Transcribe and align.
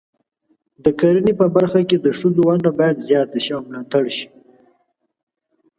د 0.83 0.85
کرنې 0.99 1.33
په 1.39 1.45
برخه 1.55 1.81
کې 1.89 1.97
د 1.99 2.07
ښځو 2.19 2.41
ونډه 2.47 2.71
باید 2.79 3.03
زیاته 3.07 3.37
شي 3.43 3.51
او 3.55 3.61
ملاتړ 3.67 4.03
شي. 4.17 4.27